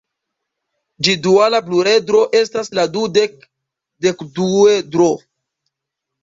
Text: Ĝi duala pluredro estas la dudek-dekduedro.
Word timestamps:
Ĝi 1.07 1.11
duala 1.27 1.59
pluredro 1.67 2.21
estas 2.39 2.71
la 2.79 2.87
dudek-dekduedro. 2.95 5.09